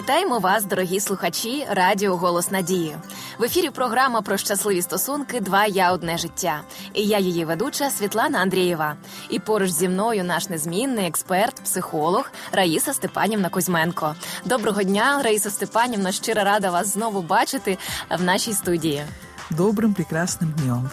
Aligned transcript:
Вітаємо 0.00 0.38
вас, 0.38 0.64
дорогі 0.64 1.00
слухачі 1.00 1.66
Радіо 1.70 2.16
Голос 2.16 2.50
Надії. 2.50 2.96
В 3.38 3.44
ефірі 3.44 3.70
програма 3.70 4.22
про 4.22 4.36
щасливі 4.36 4.82
стосунки 4.82 5.40
Два 5.40 5.66
я 5.66 5.92
одне 5.92 6.18
життя. 6.18 6.60
І 6.94 7.06
я 7.06 7.18
її 7.18 7.44
ведуча 7.44 7.90
Світлана 7.90 8.38
Андрієва. 8.38 8.96
І 9.30 9.38
поруч 9.38 9.70
зі 9.70 9.88
мною 9.88 10.24
наш 10.24 10.48
незмінний 10.48 11.06
експерт, 11.06 11.54
психолог 11.54 12.30
Раїса 12.52 12.94
Степанівна 12.94 13.48
Кузьменко. 13.48 14.14
Доброго 14.44 14.82
дня, 14.82 15.22
Раїса 15.22 15.50
Степанівна. 15.50 16.12
Щиро 16.12 16.44
рада 16.44 16.70
вас 16.70 16.86
знову 16.86 17.22
бачити 17.22 17.78
в 18.18 18.22
нашій 18.22 18.52
студії. 18.52 19.04
Добрим 19.50 19.94
прекрасним 19.94 20.50
днем. 20.50 20.90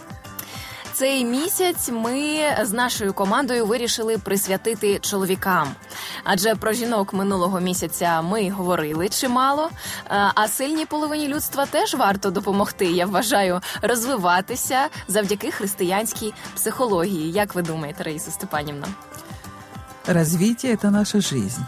Цей 0.98 1.26
місяць 1.26 1.90
ми 1.90 2.42
з 2.62 2.72
нашою 2.72 3.14
командою 3.14 3.66
вирішили 3.66 4.18
присвятити 4.18 5.00
чоловікам. 5.00 5.68
Адже 6.24 6.56
про 6.56 6.74
жінок 6.74 7.14
минулого 7.14 7.60
місяця 7.60 8.22
ми 8.22 8.50
говорили 8.50 9.10
чимало. 9.10 9.70
А 10.10 10.48
сильній 10.48 10.86
половині 10.86 11.28
людства 11.28 11.66
теж 11.66 11.94
варто 11.94 12.32
допомогти. 12.32 12.86
Я 12.86 13.06
вважаю 13.06 13.62
розвиватися 13.82 14.88
завдяки 15.08 15.52
християнській 15.52 16.34
психології. 16.56 17.32
Як 17.32 17.56
ви 17.56 17.62
думаєте, 17.62 18.04
Раїса 18.04 18.32
Степанівна? 18.32 18.88
Развитие– 20.08 20.76
это 20.76 20.92
наша 20.92 21.22
жизнь. 21.22 21.62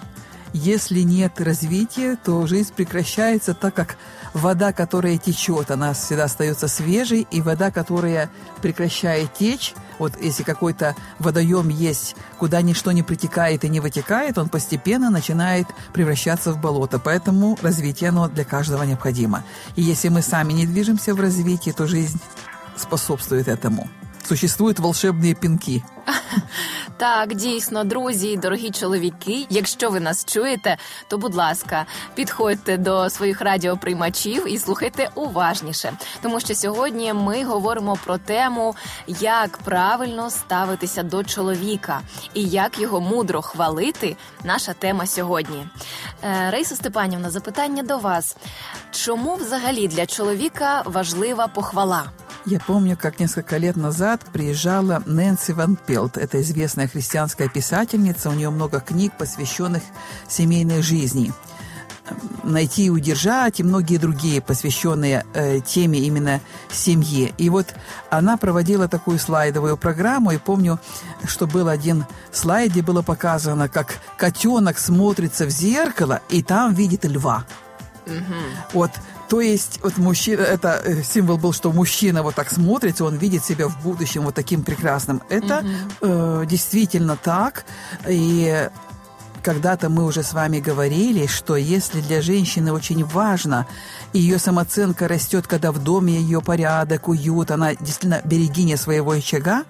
Если 0.53 1.01
нет 1.01 1.39
развития, 1.39 2.17
то 2.23 2.47
жизнь 2.47 2.73
прекращается, 2.73 3.53
так 3.53 3.73
как 3.75 3.97
вода, 4.33 4.73
которая 4.73 5.17
течет, 5.17 5.69
она 5.69 5.93
всегда 5.93 6.23
остается 6.25 6.67
свежей, 6.67 7.27
и 7.29 7.41
вода, 7.41 7.69
которая 7.71 8.29
прекращает 8.61 9.33
течь, 9.33 9.73
вот 9.99 10.13
если 10.19 10.43
какой-то 10.43 10.95
водоем 11.19 11.69
есть, 11.69 12.15
куда 12.39 12.61
ничто 12.61 12.91
не 12.91 13.03
притекает 13.03 13.63
и 13.63 13.69
не 13.69 13.79
вытекает, 13.79 14.37
он 14.37 14.49
постепенно 14.49 15.09
начинает 15.09 15.67
превращаться 15.93 16.51
в 16.51 16.59
болото. 16.59 16.99
Поэтому 16.99 17.57
развитие, 17.61 18.09
оно 18.09 18.27
для 18.27 18.45
каждого 18.45 18.83
необходимо. 18.83 19.43
И 19.75 19.81
если 19.81 20.09
мы 20.09 20.21
сами 20.21 20.53
не 20.53 20.65
движемся 20.65 21.13
в 21.13 21.19
развитии, 21.19 21.71
то 21.71 21.85
жизнь 21.85 22.19
способствует 22.75 23.47
этому. 23.47 23.87
Существуют 24.25 24.79
волшебные 24.79 25.35
пинки– 25.35 25.83
Так, 26.99 27.35
дійсно, 27.35 27.83
друзі, 27.83 28.37
дорогі 28.37 28.71
чоловіки. 28.71 29.47
Якщо 29.49 29.89
ви 29.89 29.99
нас 29.99 30.25
чуєте, 30.25 30.77
то 31.07 31.17
будь 31.17 31.35
ласка, 31.35 31.85
підходьте 32.15 32.77
до 32.77 33.09
своїх 33.09 33.41
радіоприймачів 33.41 34.53
і 34.53 34.57
слухайте 34.59 35.09
уважніше, 35.15 35.93
тому 36.21 36.39
що 36.39 36.55
сьогодні 36.55 37.13
ми 37.13 37.43
говоримо 37.43 37.97
про 38.05 38.17
тему, 38.17 38.75
як 39.07 39.57
правильно 39.57 40.29
ставитися 40.29 41.03
до 41.03 41.23
чоловіка 41.23 42.01
і 42.33 42.43
як 42.43 42.79
його 42.79 43.01
мудро 43.01 43.41
хвалити. 43.41 44.15
Наша 44.43 44.73
тема 44.73 45.05
сьогодні. 45.05 45.67
Е, 46.23 46.51
Рейса 46.51 46.75
Степанівна, 46.75 47.29
запитання 47.29 47.83
до 47.83 47.97
вас: 47.97 48.37
чому 48.91 49.35
взагалі 49.35 49.87
для 49.87 50.05
чоловіка 50.05 50.81
важлива 50.85 51.47
похвала? 51.47 52.03
Я 52.45 52.59
помню, 52.59 52.97
как 52.97 53.19
несколько 53.19 53.57
лет 53.57 53.75
назад 53.75 54.21
приезжала 54.31 55.03
Нэнси 55.05 55.51
Ван 55.51 55.75
Пелт. 55.75 56.17
Это 56.17 56.41
известная 56.41 56.87
христианская 56.87 57.49
писательница. 57.49 58.29
У 58.29 58.33
нее 58.33 58.49
много 58.49 58.79
книг, 58.79 59.13
посвященных 59.17 59.83
семейной 60.27 60.81
жизни. 60.81 61.33
«Найти 62.43 62.85
и 62.85 62.89
удержать» 62.89 63.59
и 63.59 63.63
многие 63.63 63.97
другие, 63.97 64.41
посвященные 64.41 65.25
э, 65.35 65.59
теме 65.59 65.99
именно 65.99 66.41
семьи. 66.71 67.33
И 67.37 67.49
вот 67.51 67.75
она 68.09 68.35
проводила 68.35 68.87
такую 68.87 69.19
слайдовую 69.19 69.77
программу, 69.77 70.31
и 70.31 70.37
помню, 70.37 70.79
что 71.25 71.45
был 71.45 71.67
один 71.67 72.05
слайд, 72.31 72.71
где 72.71 72.81
было 72.81 73.03
показано, 73.03 73.69
как 73.69 73.99
котенок 74.17 74.79
смотрится 74.79 75.45
в 75.45 75.51
зеркало, 75.51 76.21
и 76.29 76.41
там 76.41 76.73
видит 76.73 77.05
льва. 77.05 77.45
Угу. 78.07 78.35
Вот 78.73 78.91
то 79.29 79.41
есть 79.41 79.79
вот 79.83 79.97
мужчина, 79.97 80.41
это 80.41 80.81
э, 80.83 81.03
символ 81.03 81.37
был, 81.37 81.53
что 81.53 81.71
мужчина 81.71 82.23
вот 82.23 82.35
так 82.35 82.49
смотрится, 82.49 83.05
он 83.05 83.15
видит 83.15 83.45
себя 83.45 83.67
в 83.67 83.81
будущем 83.83 84.23
вот 84.23 84.33
таким 84.33 84.63
прекрасным. 84.63 85.21
Это 85.29 85.63
mm-hmm. 86.01 86.43
э, 86.43 86.45
действительно 86.47 87.15
так. 87.15 87.65
И 88.07 88.69
когда-то 89.43 89.89
мы 89.89 90.05
уже 90.05 90.23
с 90.23 90.33
вами 90.33 90.59
говорили, 90.59 91.27
что 91.27 91.55
если 91.55 92.01
для 92.01 92.21
женщины 92.21 92.73
очень 92.73 93.05
важно, 93.05 93.67
и 94.13 94.19
ее 94.19 94.39
самооценка 94.39 95.07
растет, 95.07 95.47
когда 95.47 95.71
в 95.71 95.83
доме 95.83 96.13
ее 96.13 96.41
порядок, 96.41 97.07
уют, 97.07 97.51
она 97.51 97.75
действительно 97.75 98.21
берегиня 98.25 98.77
своего 98.77 99.11
очага, 99.11 99.63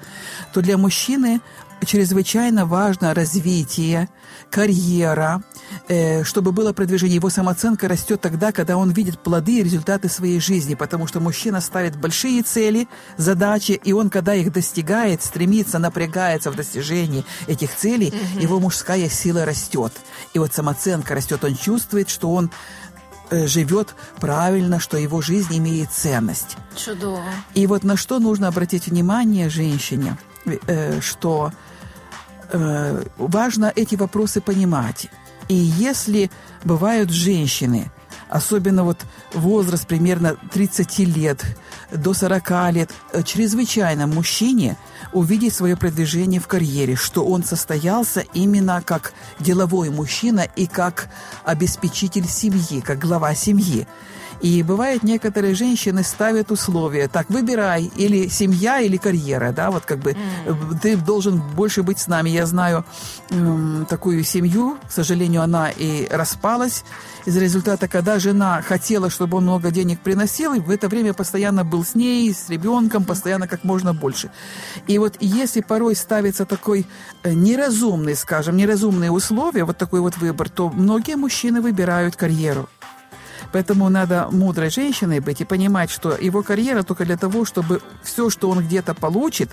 то 0.54 0.62
для 0.62 0.78
мужчины 0.78 1.42
чрезвычайно 1.86 2.66
важно 2.66 3.14
развитие, 3.14 4.10
карьера, 4.50 5.44
э, 5.88 6.24
чтобы 6.24 6.52
было 6.52 6.74
продвижение. 6.74 7.16
Его 7.16 7.30
самооценка 7.30 7.88
растет 7.88 8.22
тогда, 8.22 8.52
когда 8.52 8.78
он 8.78 8.92
видит 8.92 9.20
плоды 9.20 9.60
и 9.60 9.64
результаты 9.64 10.10
своей 10.10 10.40
жизни, 10.40 10.76
потому 10.76 11.08
что 11.08 11.20
мужчина 11.20 11.62
ставит 11.62 11.96
большие 11.96 12.42
цели, 12.44 12.88
задачи, 13.18 13.80
и 13.84 13.94
он, 13.94 14.10
когда 14.10 14.34
их 14.34 14.52
достигает, 14.52 15.24
стремится, 15.24 15.80
напрягается 15.80 16.52
в 16.52 16.56
достижении 16.56 17.26
этих 17.48 17.76
целей, 17.76 18.10
угу. 18.10 18.40
его 18.40 18.60
мужская 18.60 19.10
сила 19.10 19.46
растет. 19.46 19.94
И 20.34 20.40
вот 20.40 20.54
самооценка 20.54 21.16
растет, 21.16 21.44
он 21.44 21.56
чувствует, 21.56 22.10
что 22.10 22.32
он 22.32 22.52
э, 23.30 23.48
живет 23.48 23.96
правильно, 24.20 24.80
что 24.80 24.98
его 24.98 25.22
жизнь 25.22 25.58
имеет 25.58 25.92
ценность. 25.92 26.58
Чудово. 26.76 27.24
И 27.54 27.68
вот 27.68 27.84
на 27.84 27.98
что 27.98 28.20
нужно 28.20 28.48
обратить 28.48 28.88
внимание 28.88 29.50
женщине, 29.50 30.18
э, 30.46 31.00
что 31.02 31.52
э, 32.52 33.04
важно 33.18 33.72
эти 33.76 33.96
вопросы 33.96 34.42
понимать. 34.42 35.08
И 35.48 35.56
если 35.56 36.30
бывают 36.64 37.10
женщины, 37.10 37.92
особенно 38.30 38.84
вот 38.84 39.00
возраст 39.34 39.88
примерно 39.88 40.38
30 40.54 41.00
лет 41.00 41.44
до 41.92 42.14
40 42.14 42.72
лет, 42.72 42.92
э, 43.12 43.24
чрезвычайно 43.24 44.08
мужчине 44.08 44.78
увидеть 45.12 45.54
свое 45.54 45.76
продвижение 45.76 46.40
в 46.40 46.48
карьере, 46.48 46.96
что 46.96 47.26
он 47.26 47.44
состоялся 47.44 48.22
именно 48.34 48.82
как 48.86 49.14
деловой 49.40 49.90
мужчина 49.90 50.48
и 50.56 50.68
как 50.68 51.10
обеспечитель 51.44 52.28
семьи, 52.28 52.82
как 52.82 53.00
глава 53.00 53.34
семьи. 53.34 53.88
И 54.42 54.64
бывает, 54.64 55.04
некоторые 55.04 55.54
женщины 55.54 56.04
ставят 56.04 56.52
условия, 56.52 57.08
так, 57.08 57.30
выбирай, 57.30 57.92
или 57.96 58.28
семья, 58.30 58.80
или 58.80 58.98
карьера, 58.98 59.52
да, 59.52 59.70
вот 59.70 59.86
как 59.86 60.00
бы 60.00 60.12
mm. 60.12 60.80
ты 60.82 60.96
должен 60.96 61.42
больше 61.56 61.84
быть 61.84 62.00
с 62.00 62.08
нами. 62.08 62.30
Я 62.30 62.46
знаю 62.46 62.86
э, 63.30 63.86
такую 63.90 64.24
семью, 64.24 64.78
к 64.88 64.92
сожалению, 64.92 65.42
она 65.42 65.70
и 65.70 66.08
распалась 66.10 66.84
из 67.26 67.36
результата, 67.36 67.88
когда 67.88 68.18
жена 68.20 68.62
хотела, 68.62 69.10
чтобы 69.10 69.38
он 69.38 69.44
много 69.44 69.72
денег 69.72 70.00
приносил, 70.00 70.54
и 70.54 70.60
в 70.60 70.70
это 70.70 70.88
время 70.88 71.14
постоянно 71.14 71.66
был 71.66 71.84
с 71.84 71.96
ней, 71.96 72.34
с 72.34 72.50
ребенком, 72.50 73.04
постоянно 73.04 73.48
как 73.48 73.64
можно 73.64 73.94
больше. 73.94 74.32
И 74.88 74.98
вот 74.98 75.18
если 75.20 75.62
порой 75.62 75.96
ставится 75.96 76.46
такой 76.46 76.86
э, 77.24 77.34
неразумный, 77.34 78.16
скажем, 78.16 78.56
неразумные 78.56 79.12
условия, 79.12 79.66
вот 79.66 79.78
такой 79.78 80.00
вот 80.00 80.18
выбор, 80.18 80.50
то 80.50 80.70
многие 80.70 81.16
мужчины 81.16 81.62
выбирают 81.62 82.16
карьеру. 82.16 82.70
Поэтому 83.53 83.89
надо 83.89 84.29
мудрой 84.31 84.71
женщиной 84.71 85.21
быть 85.21 85.41
и 85.41 85.45
понимать, 85.45 85.91
что 85.91 86.17
его 86.21 86.43
карьера 86.43 86.83
только 86.83 87.05
для 87.05 87.17
того, 87.17 87.45
чтобы 87.45 87.81
все, 88.03 88.31
что 88.31 88.51
он 88.51 88.59
где-то 88.59 88.95
получит, 88.95 89.49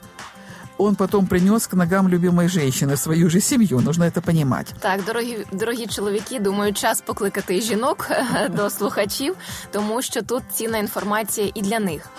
он 0.78 0.96
потом 0.96 1.28
принес 1.28 1.68
к 1.68 1.75
ногам 1.75 2.09
любимої 2.09 2.50
жінки 2.50 2.97
свою 2.97 3.29
же 3.29 3.41
сім'ю. 3.41 3.79
Нужно 3.79 4.12
це 4.12 4.22
розуміти. 4.25 4.74
Так, 4.79 5.03
дорогі 5.06 5.46
дорогі 5.52 5.88
чоловіки, 5.88 6.40
думаю, 6.40 6.74
час 6.74 7.02
покликати 7.02 7.62
жінок 7.62 8.09
до 8.50 8.69
слухачів, 8.69 9.35
тому 9.72 10.02
що 10.02 10.22
тут 10.22 10.44
цінна 10.53 10.78
інформація 10.78 11.52
і 11.53 11.62
для 11.62 11.79
них. 11.79 12.09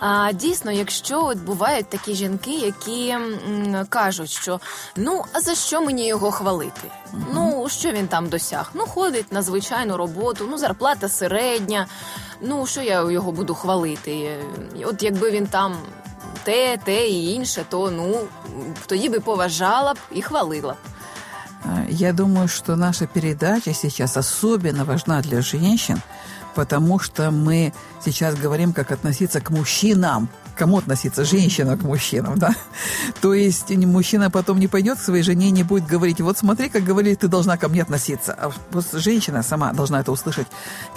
А 0.00 0.32
дійсно, 0.32 0.72
якщо 0.72 1.24
от 1.24 1.38
бувають 1.38 1.90
такі 1.90 2.14
жінки, 2.14 2.50
які 2.50 3.08
м, 3.08 3.86
кажуть, 3.88 4.30
що 4.30 4.60
ну 4.96 5.24
а 5.32 5.40
за 5.40 5.54
що 5.54 5.80
мені 5.82 6.06
його 6.08 6.30
хвалити? 6.30 6.80
Mm-hmm. 7.14 7.34
Ну 7.63 7.69
що 7.69 7.91
він 7.91 8.07
там 8.07 8.29
досяг? 8.29 8.71
Ну 8.73 8.85
ходить 8.85 9.31
на 9.31 9.41
звичайну 9.41 9.97
роботу, 9.97 10.47
ну 10.51 10.57
зарплата 10.57 11.09
середня. 11.09 11.87
Ну 12.41 12.65
що 12.65 12.81
я 12.81 13.11
його 13.11 13.31
буду 13.31 13.53
хвалити? 13.55 14.37
От 14.85 15.03
якби 15.03 15.31
він 15.31 15.47
там 15.47 15.75
те, 16.43 16.77
те 16.77 17.07
і 17.07 17.33
інше, 17.33 17.65
то 17.69 17.91
ну 17.91 18.19
тоді 18.85 19.09
би 19.09 19.19
поважала 19.19 19.93
б 19.93 19.97
і 20.11 20.21
хвалила 20.21 20.73
б. 20.73 20.77
Я 21.89 22.13
думаю, 22.13 22.47
что 22.47 22.75
наша 22.75 23.05
передача 23.05 23.73
сейчас 23.73 24.17
особенно 24.17 24.83
важна 24.83 25.21
для 25.21 25.41
женщин, 25.41 26.01
потому 26.55 26.99
что 26.99 27.31
мы 27.31 27.71
сейчас 28.05 28.35
говорим, 28.35 28.73
как 28.73 28.91
относиться 28.91 29.39
к 29.39 29.53
мужчинам, 29.53 30.27
кому 30.55 30.77
относиться, 30.77 31.25
женщина 31.25 31.77
к 31.77 31.83
мужчинам, 31.83 32.37
да? 32.37 32.55
То 33.21 33.33
есть 33.33 33.69
мужчина 33.69 34.29
потом 34.29 34.59
не 34.59 34.67
пойдет 34.67 34.97
к 34.97 35.01
своей 35.01 35.23
жене 35.23 35.47
и 35.47 35.51
не 35.51 35.63
будет 35.63 35.85
говорить, 35.85 36.21
вот 36.21 36.37
смотри, 36.37 36.69
как 36.69 36.83
говорили, 36.83 37.15
ты 37.15 37.27
должна 37.27 37.57
ко 37.57 37.69
мне 37.69 37.81
относиться. 37.81 38.33
А 38.33 38.51
вот 38.71 38.85
женщина 38.93 39.43
сама 39.43 39.73
должна 39.73 40.01
это 40.01 40.11
услышать. 40.11 40.47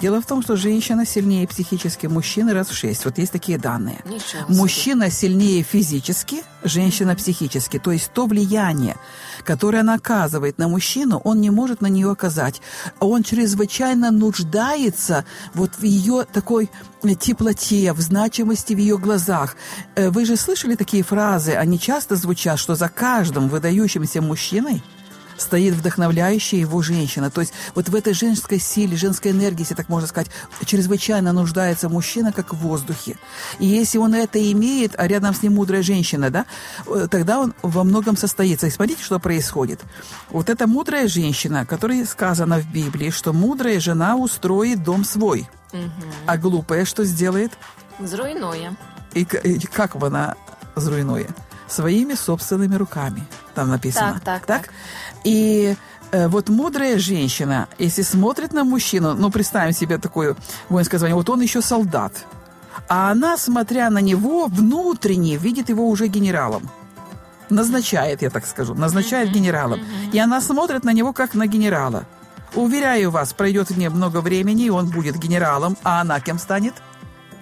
Дело 0.01 0.21
в 0.21 0.25
том, 0.25 0.41
что 0.41 0.55
женщина 0.55 1.05
сильнее 1.05 1.47
психически 1.47 2.07
мужчины 2.07 2.53
раз 2.53 2.69
в 2.69 2.73
шесть. 2.73 3.05
Вот 3.05 3.17
есть 3.17 3.31
такие 3.31 3.57
данные. 3.57 3.99
Ничего 4.05 4.43
Мужчина 4.47 5.09
сильнее 5.09 5.63
физически, 5.63 6.43
женщина 6.63 7.15
психически. 7.15 7.79
То 7.79 7.91
есть 7.91 8.11
то 8.13 8.25
влияние, 8.25 8.97
которое 9.43 9.79
она 9.79 9.95
оказывает 9.95 10.57
на 10.57 10.67
мужчину, 10.67 11.21
он 11.23 11.41
не 11.41 11.49
может 11.49 11.81
на 11.81 11.87
нее 11.87 12.11
оказать. 12.11 12.61
Он 12.99 13.23
чрезвычайно 13.23 14.11
нуждается 14.11 15.25
вот 15.53 15.75
в 15.75 15.83
ее 15.83 16.25
такой 16.31 16.69
теплоте, 17.19 17.93
в 17.93 18.01
значимости 18.01 18.73
в 18.73 18.77
ее 18.77 18.97
глазах. 18.97 19.46
Э, 19.95 20.09
вы 20.09 20.25
же 20.25 20.35
слышали 20.35 20.75
такие 20.75 21.03
фразы, 21.03 21.53
они 21.53 21.79
часто 21.79 22.15
звучат, 22.15 22.59
что 22.59 22.75
за 22.75 22.89
каждым 22.89 23.49
выдающимся 23.49 24.21
мужчиной– 24.21 24.83
стоит 25.37 25.73
вдохновляющая 25.73 26.59
его 26.59 26.81
женщина. 26.81 27.29
То 27.29 27.41
есть 27.41 27.53
вот 27.75 27.89
в 27.89 27.95
этой 27.95 28.13
женской 28.13 28.59
силе, 28.59 28.97
женской 28.97 29.31
энергии, 29.31 29.61
если 29.61 29.75
так 29.75 29.89
можно 29.89 30.07
сказать, 30.07 30.29
чрезвычайно 30.65 31.33
нуждается 31.33 31.89
мужчина, 31.89 32.31
как 32.33 32.53
в 32.53 32.57
воздухе. 32.57 33.17
И 33.59 33.65
если 33.65 33.97
он 33.97 34.13
это 34.13 34.39
имеет, 34.51 34.99
а 34.99 35.07
рядом 35.07 35.33
с 35.33 35.41
ним 35.41 35.55
мудрая 35.55 35.83
женщина, 35.83 36.29
да, 36.29 36.45
э, 36.87 37.07
тогда 37.09 37.39
он 37.39 37.53
во 37.61 37.83
многом 37.83 38.17
состоится. 38.17 38.67
И 38.67 38.71
смотрите, 38.71 39.03
что 39.03 39.19
происходит. 39.19 39.81
Вот 40.29 40.49
эта 40.49 40.67
мудрая 40.67 41.07
женщина, 41.07 41.65
которой 41.65 42.05
сказано 42.05 42.59
в 42.59 42.71
Библии, 42.71 43.09
что 43.09 43.33
мудрая 43.33 43.79
жена 43.79 44.15
устроит 44.15 44.83
дом 44.83 45.03
свой, 45.03 45.49
угу. 45.71 45.81
а 46.25 46.37
глупая 46.37 46.85
что 46.85 47.03
сделает? 47.05 47.51
Зруйнує. 47.99 48.75
И, 49.17 49.27
и 49.43 49.67
как 49.67 49.95
она 49.95 50.35
зруйнує? 50.75 51.27
Своими 51.69 52.15
собственными 52.15 52.77
руками. 52.77 53.21
Там 53.53 53.69
написано. 53.69 54.13
Так, 54.13 54.23
так, 54.23 54.45
так. 54.45 54.61
так? 54.61 54.73
И 55.25 55.75
э, 56.11 56.27
вот 56.27 56.49
мудрая 56.49 56.97
женщина, 56.97 57.67
если 57.79 58.03
смотрит 58.03 58.53
на 58.53 58.63
мужчину, 58.63 59.13
ну, 59.13 59.29
представим 59.29 59.73
себе 59.73 59.97
такое 59.97 60.35
воинское 60.69 60.99
звание, 60.99 61.15
вот 61.15 61.29
он 61.29 61.41
еще 61.41 61.61
солдат, 61.61 62.13
а 62.87 63.11
она, 63.11 63.37
смотря 63.37 63.89
на 63.89 63.99
него, 64.01 64.45
внутренне 64.45 65.37
видит 65.37 65.69
его 65.69 65.89
уже 65.89 66.07
генералом. 66.07 66.69
Назначает, 67.49 68.21
я 68.21 68.29
так 68.29 68.45
скажу, 68.45 68.73
назначает 68.73 69.31
генералом. 69.31 69.79
И 70.13 70.19
она 70.19 70.41
смотрит 70.41 70.83
на 70.83 70.93
него, 70.93 71.13
как 71.13 71.33
на 71.33 71.47
генерала. 71.47 72.03
Уверяю 72.55 73.11
вас, 73.11 73.33
пройдет 73.33 73.77
не 73.77 73.89
много 73.89 74.21
времени, 74.21 74.65
и 74.65 74.69
он 74.69 74.89
будет 74.89 75.17
генералом, 75.17 75.77
а 75.83 76.01
она 76.01 76.19
кем 76.19 76.39
станет? 76.39 76.73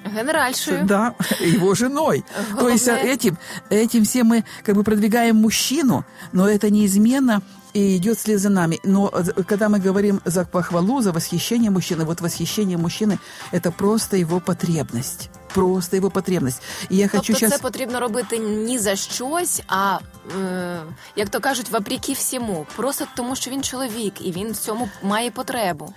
Генеральшей. 0.04 0.82
Да, 0.82 1.14
его 1.40 1.75
женой. 1.75 2.25
То 2.58 2.69
есть 2.69 2.88
этим, 2.88 3.37
этим 3.69 4.04
все 4.04 4.25
мы 4.25 4.44
как 4.62 4.75
бы 4.75 4.82
продвигаем 4.82 5.37
мужчину, 5.37 6.04
но 6.32 6.48
это 6.48 6.70
неизменно 6.70 7.42
и 7.72 7.96
идет 7.96 8.19
вслед 8.19 8.40
за 8.40 8.48
нами. 8.48 8.81
Но 8.84 9.10
э, 9.12 9.42
когда 9.44 9.69
мы 9.69 9.78
говорим 9.78 10.20
за 10.25 10.44
похвалу, 10.44 11.00
за 11.02 11.12
восхищение 11.12 11.70
мужчины, 11.70 12.04
вот 12.04 12.20
восхищение 12.20 12.76
мужчины – 12.76 13.52
это 13.52 13.70
просто 13.70 14.16
его 14.16 14.40
потребность. 14.40 15.31
Просто 15.54 15.96
його 15.96 16.10
потребність. 16.10 16.62
І 16.90 16.96
я 16.96 17.08
тобто 17.08 17.32
хочу 17.32 17.48
це 17.48 17.58
потрібно 17.58 18.00
робити 18.00 18.38
ні 18.38 18.78
за 18.78 18.96
щось, 18.96 19.62
а 19.69 19.98
е, 20.40 20.81
як 21.16 21.28
то 21.28 21.40
кажуть, 21.40 21.70
вопреки 21.70 22.12
всьому. 22.12 22.66
Просто 22.76 23.04
тому, 23.16 23.37
що 23.37 23.50
він 23.50 23.62
чоловік, 23.62 24.14
і 24.20 24.32
він 24.32 24.52
в 24.52 24.56
цьому 24.56 24.88
має 25.02 25.31
потребу. 25.31 25.94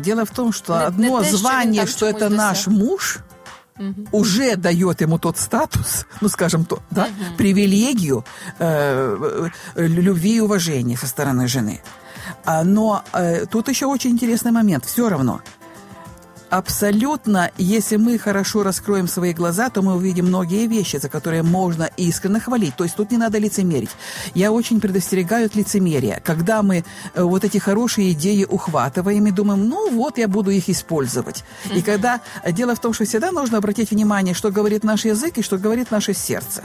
Дело 0.00 0.24
в 0.24 0.30
том, 0.30 0.52
что 0.52 0.76
не, 0.76 0.86
одно 0.86 1.20
не 1.20 1.30
те, 1.30 1.36
звание, 1.36 1.86
что, 1.86 1.96
что 1.96 2.06
это 2.06 2.30
наш 2.30 2.66
муж – 2.66 3.28
угу. 3.81 4.07
уже 4.11 4.55
дает 4.55 5.01
ему 5.01 5.19
тот 5.19 5.37
статус, 5.37 6.05
ну, 6.21 6.29
скажем, 6.29 6.65
то, 6.65 6.79
да, 6.91 7.05
угу. 7.05 7.37
привилегию 7.37 8.23
э, 8.59 9.49
э, 9.75 9.87
любви 9.87 10.37
и 10.37 10.39
уважения 10.39 10.97
со 10.97 11.07
стороны 11.07 11.47
жены. 11.47 11.81
А, 12.45 12.63
но 12.63 13.03
э, 13.13 13.45
тут 13.45 13.69
еще 13.69 13.85
очень 13.87 14.11
интересный 14.11 14.51
момент. 14.51 14.85
Все 14.85 15.09
равно– 15.09 15.41
абсолютно, 16.51 17.49
если 17.57 17.95
мы 17.95 18.19
хорошо 18.19 18.61
раскроем 18.61 19.07
свои 19.07 19.33
глаза, 19.33 19.69
то 19.69 19.81
мы 19.81 19.95
увидим 19.95 20.27
многие 20.27 20.67
вещи, 20.67 20.97
за 20.97 21.09
которые 21.09 21.43
можно 21.43 21.89
искренне 21.97 22.39
хвалить. 22.39 22.75
То 22.75 22.83
есть 22.83 22.95
тут 22.95 23.11
не 23.11 23.17
надо 23.17 23.39
лицемерить. 23.39 23.89
Я 24.35 24.51
очень 24.51 24.79
предостерегаю 24.79 25.45
от 25.47 25.55
лицемерия. 25.55 26.21
Когда 26.23 26.61
мы 26.61 26.83
э, 27.15 27.23
вот 27.23 27.43
эти 27.43 27.57
хорошие 27.57 28.11
идеи 28.11 28.45
ухватываем 28.45 29.25
и 29.27 29.31
думаем, 29.31 29.67
ну 29.67 29.89
вот, 29.91 30.17
я 30.17 30.27
буду 30.27 30.51
их 30.51 30.69
использовать. 30.69 31.43
И 31.73 31.81
когда... 31.81 32.21
Дело 32.51 32.75
в 32.75 32.79
том, 32.79 32.93
что 32.93 33.05
всегда 33.05 33.31
нужно 33.31 33.57
обратить 33.57 33.91
внимание, 33.91 34.35
что 34.35 34.51
говорит 34.51 34.83
наш 34.83 35.05
язык 35.05 35.37
и 35.37 35.41
что 35.41 35.57
говорит 35.57 35.89
наше 35.89 36.13
сердце. 36.13 36.63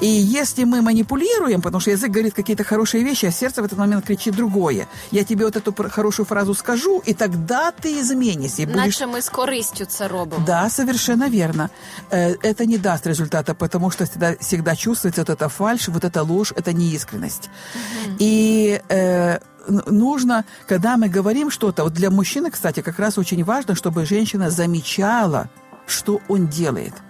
И 0.00 0.06
если 0.06 0.64
мы 0.64 0.80
манипулируем, 0.82 1.60
потому 1.60 1.80
что 1.80 1.90
язык 1.90 2.10
говорит 2.10 2.34
какие-то 2.34 2.64
хорошие 2.64 3.02
вещи, 3.02 3.26
а 3.26 3.30
сердце 3.30 3.62
в 3.62 3.64
этот 3.64 3.78
момент 3.78 4.06
кричит 4.06 4.34
другое. 4.34 4.86
Я 5.10 5.24
тебе 5.24 5.44
вот 5.44 5.56
эту 5.56 5.74
хорошую 5.90 6.26
фразу 6.26 6.54
скажу, 6.54 7.02
и 7.06 7.14
тогда 7.14 7.72
ты 7.72 8.00
изменишься. 8.00 8.66
Будешь... 8.66 8.76
Наче 8.76 9.06
мы 9.06 9.22
с 9.22 9.28
корыстью 9.28 9.86
це 9.86 10.08
робимо. 10.08 10.44
Да, 10.46 10.70
совершенно 10.70 11.28
верно. 11.28 11.70
Э, 12.10 12.34
это 12.42 12.66
не 12.66 12.78
даст 12.78 13.06
результата, 13.06 13.54
потому 13.54 13.90
что 13.90 14.04
всегда, 14.04 14.36
всегда 14.40 14.76
чувствуется 14.76 15.20
вот 15.22 15.30
эта 15.30 15.48
фальшь, 15.48 15.88
вот 15.88 16.04
эта 16.04 16.22
ложь, 16.22 16.52
это 16.56 16.72
неискренность. 16.72 17.50
Угу. 17.74 18.16
И 18.20 18.80
э, 18.88 19.38
нужно, 19.86 20.44
когда 20.68 20.96
мы 20.96 21.08
говорим 21.08 21.50
что-то, 21.50 21.82
вот 21.82 21.92
для 21.92 22.10
мужчины, 22.10 22.50
кстати, 22.50 22.82
как 22.82 22.98
раз 22.98 23.18
очень 23.18 23.44
важно, 23.44 23.74
чтобы 23.74 24.06
женщина 24.06 24.50
замечала, 24.50 25.48
что 25.86 26.20
он 26.28 26.46
делает– 26.46 26.94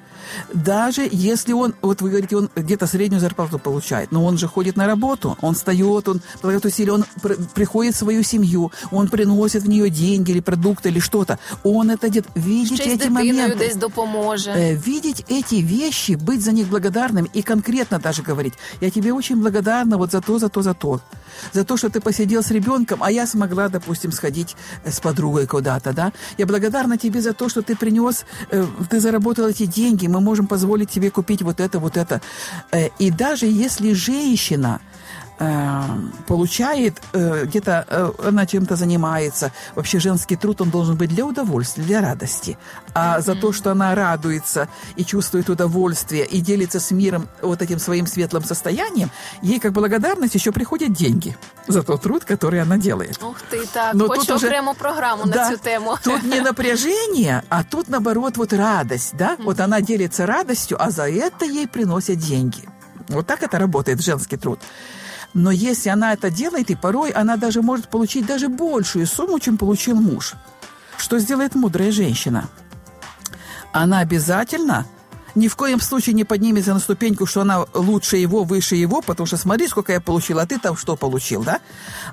даже 0.53 1.09
если 1.11 1.53
он, 1.53 1.75
вот 1.83 2.01
вы 2.01 2.11
говорите, 2.11 2.37
он 2.37 2.51
где-то 2.55 2.87
среднюю 2.87 3.21
зарплату 3.21 3.59
получает, 3.59 4.13
но 4.13 4.25
он 4.25 4.39
же 4.39 4.47
ходит 4.47 4.77
на 4.77 4.87
работу, 4.87 5.37
он 5.41 5.55
встает, 5.55 6.09
он 6.09 6.21
прилагает 6.41 6.65
усилия, 6.65 6.93
он 6.93 7.05
при, 7.23 7.35
приходит 7.55 7.95
в 7.95 7.99
свою 7.99 8.23
семью, 8.23 8.73
он 8.91 9.09
приносит 9.09 9.63
в 9.63 9.69
нее 9.69 9.91
деньги 9.91 10.31
или 10.33 10.41
продукты 10.41 10.89
или 10.89 11.01
что-то. 11.01 11.39
Он 11.65 11.91
это 11.91 12.09
делает. 12.09 12.31
Видеть 12.35 12.81
Ще 12.81 12.95
эти 12.95 13.09
моменты. 13.09 13.71
Э, 14.47 14.75
видеть 14.75 15.25
эти 15.29 15.57
вещи, 15.57 16.13
быть 16.13 16.43
за 16.43 16.53
них 16.53 16.69
благодарным 16.69 17.29
и 17.37 17.43
конкретно 17.43 17.99
даже 17.99 18.23
говорить. 18.23 18.55
Я 18.81 18.91
тебе 18.91 19.13
очень 19.13 19.37
благодарна 19.37 19.97
вот 19.99 20.13
за 20.13 20.21
то, 20.21 20.39
за 20.39 20.49
то, 20.49 20.63
за 20.63 20.75
то. 20.75 21.01
За 21.53 21.65
то, 21.65 21.77
что 21.77 21.89
ты 21.89 22.01
посидел 22.01 22.43
с 22.43 22.51
ребенком, 22.51 23.03
а 23.03 23.11
я 23.11 23.27
смогла, 23.27 23.69
допустим, 23.69 24.13
сходить 24.13 24.57
э, 24.85 24.91
с 24.91 25.01
подругой 25.01 25.47
куда-то, 25.47 25.93
да. 25.93 26.13
Я 26.39 26.47
благодарна 26.47 26.99
тебе 26.99 27.21
за 27.21 27.33
то, 27.33 27.49
что 27.49 27.63
ты 27.63 27.77
принес, 27.77 28.25
э, 28.51 28.67
ты 28.91 29.01
заработал 29.01 29.47
эти 29.47 29.67
деньги, 29.67 30.07
мы 30.07 30.18
можем 30.21 30.47
позволить 30.47 30.91
себе 30.91 31.11
купить 31.11 31.43
вот 31.43 31.61
это, 31.61 31.79
вот 31.79 31.97
это. 31.97 32.21
Э, 32.73 32.89
и 32.99 33.11
даже 33.11 33.47
если 33.47 33.93
женщина 33.93 34.81
получает 36.27 37.01
э, 37.13 37.45
где-то, 37.45 38.15
она 38.25 38.45
чем-то 38.45 38.75
занимается. 38.77 39.53
Вообще 39.77 40.01
женский 40.01 40.37
труд, 40.37 40.61
он 40.61 40.71
должен 40.71 40.97
быть 40.97 41.11
для 41.11 41.25
удовольствия, 41.25 41.85
для 41.85 42.01
радости. 42.01 42.59
А 42.95 43.19
mm-hmm. 43.19 43.23
за 43.23 43.35
то, 43.37 43.53
что 43.53 43.71
она 43.71 43.95
радуется 43.95 44.69
и 44.97 45.05
чувствует 45.05 45.49
удовольствие 45.49 46.27
и 46.27 46.41
делится 46.41 46.81
с 46.81 46.91
миром 46.91 47.29
вот 47.41 47.63
этим 47.63 47.79
своим 47.79 48.07
светлым 48.07 48.43
состоянием, 48.43 49.11
ей 49.41 49.61
как 49.61 49.73
благодарность 49.73 50.35
еще 50.35 50.51
приходят 50.51 50.93
деньги 50.93 51.37
за 51.69 51.83
тот 51.83 52.03
труд, 52.03 52.25
который 52.25 52.61
она 52.61 52.77
делает. 52.77 53.23
Ух 53.23 53.37
ты, 53.51 53.65
так, 53.67 53.95
Но 53.95 54.09
хочу 54.09 54.23
тут 54.23 54.43
окрему 54.43 54.73
уже, 54.73 54.81
программу 54.81 55.27
да, 55.27 55.51
на 55.51 55.57
цю 55.57 55.63
тему. 55.63 55.97
Тут 56.03 56.25
не 56.25 56.41
напряжение, 56.41 57.45
а 57.49 57.63
тут, 57.63 57.89
наоборот, 57.89 58.37
вот 58.37 58.53
радость, 58.53 59.17
да? 59.17 59.35
Mm-hmm. 59.35 59.45
Вот 59.45 59.61
она 59.61 59.81
делится 59.81 60.27
радостью, 60.27 60.83
а 60.83 60.91
за 60.91 61.09
это 61.09 61.45
ей 61.45 61.69
приносят 61.69 62.19
деньги. 62.19 62.69
Вот 63.09 63.27
так 63.27 63.43
это 63.43 63.59
работает 63.59 64.01
женский 64.03 64.37
труд. 64.37 64.59
Но 65.35 65.51
если 65.51 65.91
она 65.91 66.13
это 66.13 66.31
делает, 66.31 66.71
и 66.71 66.75
порой 66.75 67.11
она 67.11 67.37
даже 67.37 67.63
может 67.63 67.89
получить 67.89 68.27
даже 68.27 68.49
большую 68.49 69.07
сумму, 69.07 69.39
чем 69.39 69.59
получил 69.59 69.97
муж. 69.97 70.35
Что 70.97 71.19
сделает 71.19 71.55
мудрая 71.55 71.93
женщина? 71.93 72.49
Она 73.73 74.01
обязательно 74.01 74.87
ни 75.35 75.47
в 75.49 75.57
коем 75.57 75.81
случае 75.81 76.15
не 76.15 76.25
поднимется 76.25 76.75
на 76.75 76.81
ступеньку, 76.81 77.27
что 77.27 77.43
она 77.43 77.65
лучше 77.75 78.17
его, 78.17 78.45
выше 78.45 78.75
его, 78.75 79.03
потому 79.03 79.27
что 79.27 79.37
смотри, 79.37 79.69
сколько 79.69 79.93
я 79.93 80.01
получила, 80.01 80.43
а 80.43 80.47
ты 80.47 80.59
там 80.59 80.77
что 80.77 80.97
получил, 80.97 81.45
да? 81.45 81.61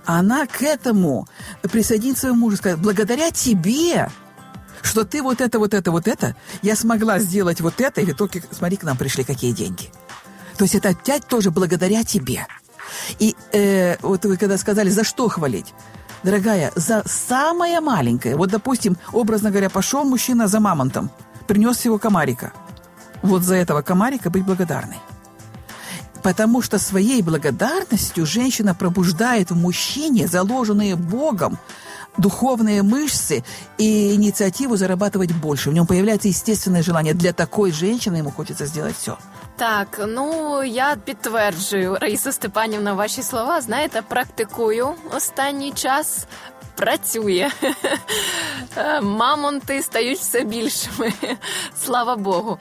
Она 0.06 0.46
к 0.46 0.62
этому 0.62 1.28
присоединит 1.64 2.18
своему 2.18 2.38
мужу, 2.38 2.58
скажет, 2.58 2.80
благодаря 2.80 3.32
тебе, 3.32 4.12
что 4.84 5.04
ты 5.06 5.24
вот 5.24 5.42
это, 5.42 5.58
вот 5.58 5.74
это, 5.74 5.92
вот 5.92 6.08
это, 6.08 6.36
я 6.62 6.76
смогла 6.76 7.20
сделать 7.20 7.62
вот 7.62 7.82
это, 7.82 8.02
и 8.02 8.06
в 8.06 8.10
итоге, 8.10 8.44
смотри, 8.52 8.78
к 8.78 8.84
нам 8.84 8.98
пришли 8.98 9.24
какие 9.24 9.54
деньги. 9.54 9.90
То 10.58 10.66
есть 10.66 10.76
это 10.76 10.90
опять 10.90 11.26
тоже 11.28 11.52
благодаря 11.52 12.04
тебе. 12.04 12.46
И 13.20 13.36
э, 13.52 13.98
вот 14.02 14.26
вы 14.26 14.38
когда 14.38 14.58
сказали, 14.58 14.90
за 14.90 15.04
что 15.04 15.28
хвалить? 15.30 15.74
Дорогая, 16.24 16.72
за 16.76 17.04
самое 17.06 17.82
маленькое. 17.82 18.36
Вот, 18.36 18.50
допустим, 18.50 18.98
образно 19.14 19.52
говоря, 19.52 19.70
пошел 19.70 20.04
мужчина 20.04 20.48
за 20.48 20.60
мамонтом, 20.60 21.10
принес 21.48 21.86
его 21.86 22.00
комарика. 22.00 22.52
Вот 23.22 23.44
за 23.44 23.56
этого 23.56 23.82
комарика 23.82 24.30
быть 24.30 24.44
благодарной. 24.44 24.98
Потому 26.24 26.64
что 26.64 26.80
своей 26.80 27.22
благодарностью 27.22 28.26
женщина 28.26 28.74
пробуждает 28.74 29.52
в 29.52 29.56
мужчине 29.56 30.28
заложенные 30.28 30.96
Богом 30.96 31.60
духовные 32.18 32.82
мышцы 32.82 33.44
и 33.78 34.16
инициативу 34.16 34.78
зарабатывать 34.78 35.32
больше. 35.34 35.70
В 35.70 35.74
нем 35.74 35.86
появляется 35.86 36.28
естественное 36.28 36.82
желание. 36.82 37.14
Для 37.14 37.34
такой 37.34 37.72
женщины 37.72 38.18
ему 38.18 38.32
хочется 38.32 38.66
сделать 38.66 38.96
все. 38.98 39.18
Так, 39.57 40.01
ну 40.09 40.63
я 40.65 40.97
підтверджую, 40.97 41.97
Раїса 42.01 42.33
Степанівна, 42.33 42.93
ваші 42.95 43.23
слова. 43.23 43.61
Знаєте, 43.61 44.03
практикую 44.03 44.89
останній 45.17 45.73
час. 45.73 46.27
працює. 46.76 47.50
Е, 48.78 49.02
мамонти 49.02 49.82
стають 49.82 50.20
все 50.20 50.42
більшими. 50.44 51.14
Слава 51.84 52.16
Богу. 52.16 52.58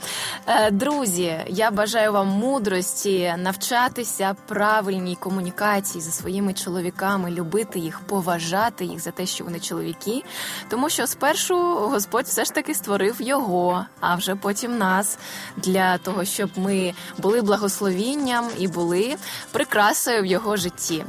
Е, 0.47 0.71
друзі, 0.71 1.41
я 1.47 1.71
бажаю 1.71 2.13
вам 2.13 2.29
мудрості 2.29 3.35
навчатися 3.39 4.37
правильній 4.49 5.17
комунікації 5.17 6.03
зі 6.03 6.11
своїми 6.11 6.53
чоловіками, 6.53 7.31
любити 7.31 7.79
їх, 7.79 8.01
поважати 8.01 8.85
їх 8.85 9.01
за 9.01 9.11
те, 9.11 9.27
що 9.27 9.45
вони 9.45 9.61
чоловіки. 9.61 10.23
Тому 10.69 10.91
що 10.91 11.07
спершу 11.07 11.57
Господь 11.75 12.25
все 12.25 12.45
ж 12.45 12.55
таки 12.55 12.75
створив 12.75 13.17
його, 13.23 13.87
а 14.01 14.15
вже 14.15 14.35
потім 14.35 14.79
нас 14.79 15.19
для 15.57 15.99
того, 15.99 16.25
щоб 16.25 16.51
ми 16.57 16.95
були 17.19 17.43
благословінням 17.43 18.49
і 18.59 18.69
були 18.69 19.17
прикрасою 19.53 20.23
в 20.23 20.27
його 20.27 20.57
житті. 20.57 21.05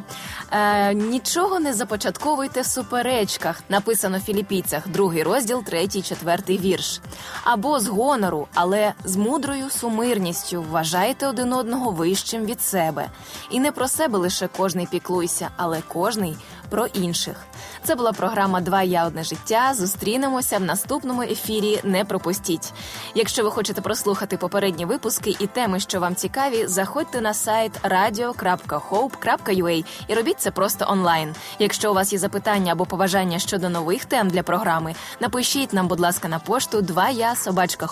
Е, 0.52 0.94
Нічого 0.94 1.60
не 1.60 1.74
започатковуйте 1.74 2.62
в 2.62 2.66
суперечках, 2.96 3.64
написано 3.70 4.20
філіпійцях, 4.20 4.88
другий 4.88 5.24
розділ, 5.24 5.64
третій, 5.64 6.02
четвертий 6.02 6.58
вірш. 6.58 7.02
Або 7.44 7.80
з 7.80 7.88
гонору, 7.88 8.48
але 8.54 8.94
з 9.04 9.16
мудрою 9.16 9.70
сумирністю 9.70 10.66
вважайте 10.72 11.28
один 11.28 11.54
одного 11.54 11.92
вищим 11.92 12.46
від 12.46 12.62
себе. 12.62 13.10
І 13.50 13.60
не 13.60 13.72
про 13.72 13.88
себе 13.88 14.18
лише 14.18 14.48
кожний 14.48 14.88
піклуйся, 14.92 15.50
але 15.58 15.82
кожний 15.88 16.38
про 16.76 16.86
інших. 16.86 17.36
Це 17.84 17.96
була 17.96 18.12
програма 18.12 18.62
Два 18.62 18.84
я 18.84 19.06
одне 19.06 19.24
життя. 19.24 19.74
Зустрінемося 19.74 20.58
в 20.58 20.62
наступному 20.62 21.22
ефірі. 21.22 21.80
Не 21.84 22.06
пропустіть. 22.06 22.74
Якщо 23.14 23.44
ви 23.44 23.52
хочете 23.52 23.82
прослухати 23.82 24.38
попередні 24.38 24.86
випуски 24.86 25.36
і 25.40 25.48
теми, 25.48 25.80
що 25.80 26.00
вам 26.00 26.16
цікаві, 26.16 26.68
заходьте 26.68 27.22
на 27.22 27.34
сайт 27.34 27.72
radio.hope.ua 27.84 29.86
і 30.08 30.14
робіть 30.14 30.40
це 30.40 30.52
просто 30.52 30.86
онлайн. 30.90 31.36
Якщо 31.60 31.92
у 31.92 31.94
вас 31.94 32.14
є 32.14 32.20
запитання 32.20 32.72
або 32.72 32.86
побажання 32.86 33.40
щодо 33.40 33.70
нових 33.70 34.06
тем 34.06 34.30
для 34.30 34.44
програми, 34.44 34.96
напишіть 35.20 35.74
нам, 35.74 35.88
будь 35.88 36.00
ласка, 36.00 36.28
на 36.28 36.40
пошту 36.40 36.82
2 36.82 37.10
я 37.10 37.36
собачка 37.36 37.86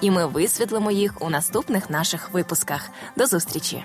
і 0.00 0.10
ми 0.10 0.26
висвітлимо 0.26 0.90
їх 0.90 1.14
у 1.20 1.30
наступних 1.30 1.90
наших 1.90 2.32
випусках. 2.32 2.90
До 3.16 3.26
зустрічі. 3.26 3.84